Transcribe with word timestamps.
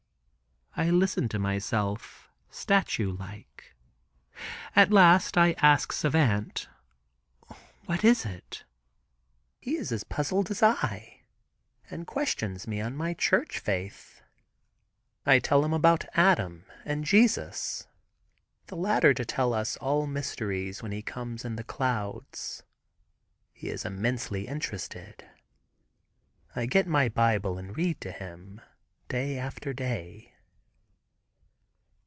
I 0.73 0.89
listen 0.89 1.27
to 1.29 1.37
myself 1.37 2.29
statue 2.49 3.11
like. 3.11 3.75
At 4.73 4.89
last 4.89 5.37
I 5.37 5.51
ask 5.57 5.91
Savant, 5.91 6.69
"What 7.87 8.05
is 8.05 8.23
it?" 8.25 8.63
He 9.59 9.75
is 9.75 10.05
puzzled 10.05 10.49
as 10.49 10.63
I, 10.63 11.23
and 11.89 12.07
questions 12.07 12.67
me 12.67 12.79
on 12.79 12.95
my 12.95 13.13
church 13.13 13.59
faith. 13.59 14.21
I 15.25 15.39
tell 15.39 15.65
him 15.65 15.73
about 15.73 16.05
Adam 16.13 16.63
and 16.85 17.03
Jesus; 17.03 17.85
the 18.67 18.77
latter 18.77 19.13
to 19.13 19.25
tell 19.25 19.53
us 19.53 19.75
all 19.77 20.07
mysteries, 20.07 20.81
when 20.81 20.93
he 20.93 21.01
comes 21.01 21.43
in 21.43 21.57
the 21.57 21.65
clouds. 21.65 22.63
He 23.53 23.67
is 23.67 23.83
intensely 23.83 24.47
interested. 24.47 25.29
I 26.55 26.65
get 26.65 26.87
my 26.87 27.09
bible 27.09 27.57
and 27.57 27.75
read 27.75 27.99
to 28.01 28.11
him 28.13 28.61
day 29.09 29.37
after 29.37 29.73
day. 29.73 30.29